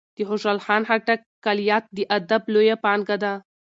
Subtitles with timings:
[0.15, 3.33] د خوشال خان خټک کلیات د ادب لویه پانګه ده.